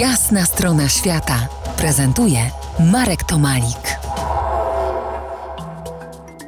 Jasna 0.00 0.44
strona 0.44 0.88
świata 0.88 1.48
prezentuje 1.78 2.38
Marek 2.92 3.24
Tomalik. 3.24 3.98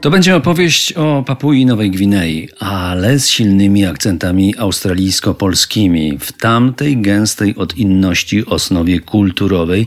To 0.01 0.11
będzie 0.11 0.37
opowieść 0.37 0.93
o 0.93 1.23
Papui 1.27 1.67
Nowej 1.67 1.91
Gwinei, 1.91 2.49
ale 2.59 3.19
z 3.19 3.29
silnymi 3.29 3.87
akcentami 3.87 4.55
australijsko-polskimi. 4.59 6.19
W 6.19 6.33
tamtej 6.33 6.97
gęstej 6.97 7.57
od 7.57 7.77
inności 7.77 8.47
osnowie 8.47 9.01
kulturowej 9.01 9.87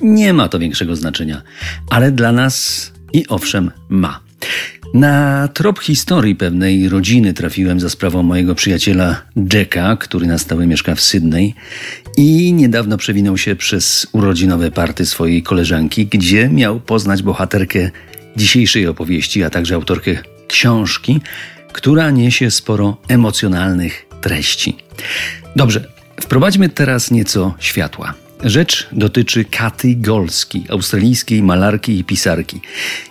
nie 0.00 0.32
ma 0.32 0.48
to 0.48 0.58
większego 0.58 0.96
znaczenia, 0.96 1.42
ale 1.90 2.10
dla 2.10 2.32
nas 2.32 2.92
i 3.12 3.28
owszem 3.28 3.70
ma. 3.88 4.20
Na 4.94 5.48
trop 5.48 5.78
historii 5.78 6.36
pewnej 6.36 6.88
rodziny 6.88 7.34
trafiłem 7.34 7.80
za 7.80 7.90
sprawą 7.90 8.22
mojego 8.22 8.54
przyjaciela 8.54 9.22
Jacka, 9.52 9.96
który 9.96 10.26
na 10.26 10.38
stałe 10.38 10.66
mieszka 10.66 10.94
w 10.94 11.00
Sydney 11.00 11.54
i 12.16 12.52
niedawno 12.52 12.96
przewinął 12.96 13.38
się 13.38 13.56
przez 13.56 14.06
urodzinowe 14.12 14.70
party 14.70 15.06
swojej 15.06 15.42
koleżanki, 15.42 16.06
gdzie 16.06 16.48
miał 16.48 16.80
poznać 16.80 17.22
bohaterkę 17.22 17.90
dzisiejszej 18.36 18.86
opowieści, 18.86 19.44
a 19.44 19.50
także 19.50 19.74
autorkę 19.74 20.18
książki, 20.48 21.20
która 21.72 22.10
niesie 22.10 22.50
sporo 22.50 22.96
emocjonalnych 23.08 24.06
treści. 24.20 24.76
Dobrze, 25.56 25.88
wprowadźmy 26.20 26.68
teraz 26.68 27.10
nieco 27.10 27.54
światła. 27.58 28.14
Rzecz 28.44 28.88
dotyczy 28.92 29.44
Katy 29.44 29.94
Golski, 29.94 30.64
australijskiej 30.68 31.42
malarki 31.42 31.98
i 31.98 32.04
pisarki. 32.04 32.60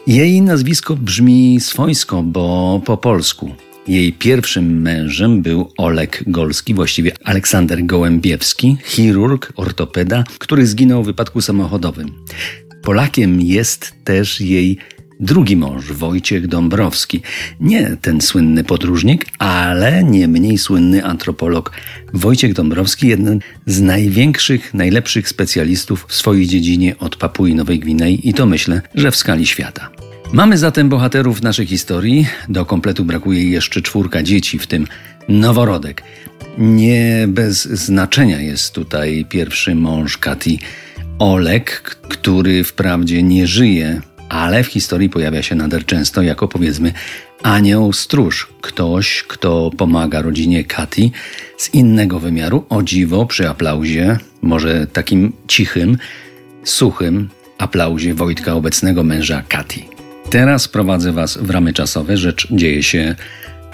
Jej 0.08 0.42
nazwisko 0.42 0.96
brzmi 0.96 1.60
swojsko, 1.62 2.24
bo 2.24 2.82
po 2.86 2.98
polsku. 2.98 3.56
Jej 3.88 4.14
pierwszym 4.14 4.82
mężem 4.82 5.42
był 5.42 5.72
Olek 5.78 6.24
Golski, 6.28 6.74
właściwie 6.74 7.12
Aleksander 7.24 7.86
Gołębiewski, 7.86 8.78
chirurg, 8.84 9.54
ortopeda, 9.56 10.24
który 10.40 10.68
zginął 10.68 11.04
w 11.04 11.06
wypadku 11.06 11.42
samochodowym. 11.42 12.12
Polakiem 12.82 13.42
jest 13.42 13.94
też 14.04 14.42
jej 14.42 14.78
drugi 15.20 15.58
mąż, 15.58 15.92
Wojciech 15.92 16.48
Dąbrowski. 16.48 17.22
Nie 17.60 17.98
ten 18.02 18.22
słynny 18.22 18.64
podróżnik, 18.64 19.26
ale 19.40 20.04
nie 20.04 20.28
mniej 20.28 20.58
słynny 20.58 21.06
antropolog. 21.06 21.72
Wojciech 22.14 22.54
Dąbrowski, 22.54 23.08
jeden 23.08 23.40
z 23.66 23.82
największych, 23.82 24.74
najlepszych 24.74 25.30
specjalistów 25.30 26.06
w 26.08 26.14
swojej 26.14 26.48
dziedzinie 26.48 26.98
od 27.00 27.16
Papui 27.16 27.56
Nowej 27.56 27.80
Gwinei 27.80 28.30
i 28.30 28.34
to 28.34 28.46
myślę, 28.46 28.82
że 28.96 29.12
w 29.12 29.16
skali 29.16 29.48
świata. 29.48 30.01
Mamy 30.34 30.58
zatem 30.58 30.90
bohaterów 30.90 31.42
naszej 31.42 31.68
historii. 31.68 32.28
Do 32.50 32.66
kompletu 32.66 33.06
brakuje 33.06 33.50
jeszcze 33.50 33.82
czwórka 33.82 34.24
dzieci, 34.24 34.60
w 34.60 34.68
tym 34.68 34.88
noworodek. 35.28 36.04
Nie 36.58 37.26
bez 37.28 37.64
znaczenia 37.66 38.42
jest 38.42 38.74
tutaj 38.74 39.26
pierwszy 39.30 39.76
mąż 39.76 40.18
Kati, 40.18 40.60
Olek, 41.20 41.82
który 42.10 42.64
wprawdzie 42.64 43.24
nie 43.24 43.48
żyje 43.48 44.02
ale 44.32 44.64
w 44.64 44.68
historii 44.68 45.10
pojawia 45.10 45.42
się 45.42 45.56
nader 45.56 45.86
często 45.86 46.22
jako 46.22 46.48
powiedzmy 46.48 46.94
anioł 47.44 47.94
stróż. 47.94 48.48
Ktoś, 48.62 49.24
kto 49.28 49.72
pomaga 49.78 50.22
rodzinie 50.22 50.64
Kati 50.64 51.12
z 51.58 51.74
innego 51.74 52.20
wymiaru, 52.20 52.66
o 52.70 52.84
dziwo 52.84 53.26
przy 53.26 53.50
aplauzie, 53.50 54.18
może 54.42 54.88
takim 54.88 55.34
cichym, 55.48 55.98
suchym 56.64 57.30
aplauzie 57.58 58.14
Wojtka, 58.14 58.54
obecnego 58.54 59.04
męża 59.04 59.44
Kati. 59.48 60.01
Teraz 60.32 60.68
prowadzę 60.68 61.12
Was 61.12 61.38
w 61.38 61.50
ramy 61.50 61.74
czasowe. 61.74 62.18
Rzecz 62.18 62.48
dzieje 62.52 62.84
się 62.84 63.16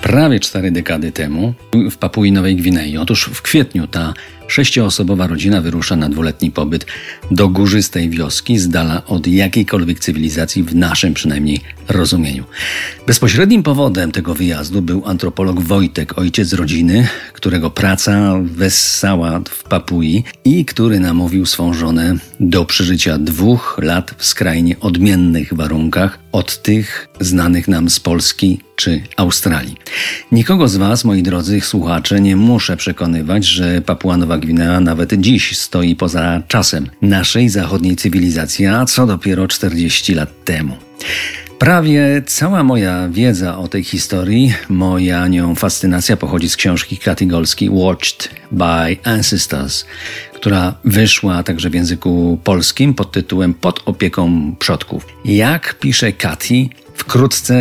prawie 0.01 0.39
cztery 0.39 0.71
dekady 0.71 1.11
temu 1.11 1.53
w 1.91 1.97
Papui 1.97 2.31
Nowej 2.31 2.55
Gwinei. 2.55 2.97
Otóż 2.97 3.29
w 3.33 3.41
kwietniu 3.41 3.87
ta 3.87 4.13
Sześcioosobowa 4.47 5.27
rodzina 5.27 5.61
wyrusza 5.61 5.95
na 5.95 6.09
dwuletni 6.09 6.51
pobyt 6.51 6.85
do 7.31 7.49
górzystej 7.49 8.09
wioski, 8.09 8.59
z 8.59 8.69
dala 8.69 9.05
od 9.05 9.27
jakiejkolwiek 9.27 9.99
cywilizacji, 9.99 10.63
w 10.63 10.75
naszym 10.75 11.13
przynajmniej 11.13 11.61
rozumieniu. 11.87 12.43
Bezpośrednim 13.07 13.63
powodem 13.63 14.11
tego 14.11 14.33
wyjazdu 14.33 14.81
był 14.81 15.05
antropolog 15.05 15.59
Wojtek, 15.59 16.17
ojciec 16.17 16.53
rodziny, 16.53 17.07
którego 17.33 17.69
praca 17.69 18.33
wessała 18.43 19.41
w 19.49 19.63
Papui 19.63 20.23
i 20.45 20.65
który 20.65 20.99
namówił 20.99 21.45
swą 21.45 21.73
żonę 21.73 22.15
do 22.39 22.65
przeżycia 22.65 23.17
dwóch 23.17 23.79
lat 23.81 24.15
w 24.17 24.25
skrajnie 24.25 24.79
odmiennych 24.79 25.53
warunkach 25.53 26.19
od 26.31 26.61
tych 26.61 27.07
znanych 27.19 27.67
nam 27.67 27.89
z 27.89 27.99
Polski 27.99 28.59
czy 28.75 29.01
Australii. 29.17 29.75
Nikogo 30.31 30.67
z 30.67 30.75
Was, 30.75 31.05
moi 31.05 31.23
drodzy 31.23 31.61
słuchacze, 31.61 32.21
nie 32.21 32.35
muszę 32.35 32.77
przekonywać, 32.77 33.45
że 33.45 33.81
Papua 33.81 34.17
Nowa 34.17 34.36
Gwinea 34.37 34.79
nawet 34.79 35.13
dziś 35.13 35.57
stoi 35.57 35.95
poza 35.95 36.41
czasem 36.47 36.89
naszej 37.01 37.49
zachodniej 37.49 37.95
cywilizacji, 37.95 38.65
a 38.65 38.85
co 38.85 39.05
dopiero 39.05 39.47
40 39.47 40.13
lat 40.13 40.45
temu. 40.45 40.77
Prawie 41.59 42.21
cała 42.25 42.63
moja 42.63 43.09
wiedza 43.09 43.57
o 43.57 43.67
tej 43.67 43.83
historii, 43.83 44.53
moja 44.69 45.27
nią 45.27 45.55
fascynacja 45.55 46.17
pochodzi 46.17 46.49
z 46.49 46.55
książki 46.55 46.97
Katy 46.97 47.25
Golski 47.25 47.69
Watched 47.69 48.29
by 48.51 48.97
Ancestors, 49.03 49.85
która 50.37 50.73
wyszła 50.85 51.43
także 51.43 51.69
w 51.69 51.73
języku 51.73 52.39
polskim 52.43 52.93
pod 52.93 53.11
tytułem 53.11 53.53
Pod 53.53 53.81
opieką 53.85 54.55
przodków. 54.59 55.05
Jak 55.25 55.79
pisze 55.79 56.11
Katy, 56.11 56.69
Wkrótce 56.97 57.55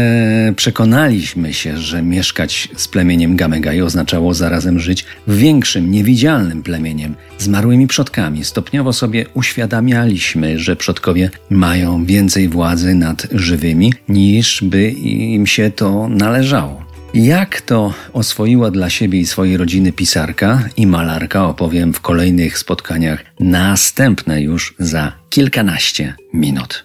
przekonaliśmy 0.57 1.55
się, 1.55 1.79
że 1.79 2.03
mieszkać 2.03 2.69
z 2.77 2.89
plemieniem 2.89 3.37
Gamegai 3.37 3.83
oznaczało 3.83 4.35
zarazem 4.35 4.81
żyć 4.81 5.05
w 5.27 5.37
większym, 5.37 5.91
niewidzialnym 5.91 6.63
plemieniem, 6.63 7.15
zmarłymi 7.39 7.87
przodkami. 7.87 8.45
Stopniowo 8.45 8.93
sobie 8.93 9.27
uświadamialiśmy, 9.35 10.59
że 10.59 10.77
przodkowie 10.77 11.31
mają 11.51 12.05
więcej 12.05 12.49
władzy 12.49 12.95
nad 12.95 13.27
żywymi, 13.33 13.93
niż 14.09 14.65
by 14.65 14.91
im 14.91 15.47
się 15.47 15.71
to 15.71 16.09
należało. 16.09 16.86
Jak 17.17 17.61
to 17.61 17.95
oswoiła 18.13 18.71
dla 18.71 18.91
siebie 18.91 19.21
i 19.21 19.27
swojej 19.27 19.57
rodziny 19.57 19.93
pisarka 19.93 20.63
i 20.77 20.87
malarka 20.87 21.47
opowiem 21.47 21.93
w 21.93 22.01
kolejnych 22.01 22.59
spotkaniach, 22.59 23.25
następne 23.41 24.43
już 24.43 24.75
za 24.79 25.13
kilkanaście 25.31 26.15
minut. 26.33 26.85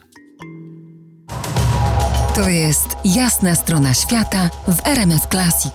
To 2.36 2.50
jest 2.50 2.88
jasna 3.06 3.56
strona 3.56 3.94
świata 3.94 4.50
w 4.68 4.88
RMS 4.88 5.28
Classic. 5.32 5.74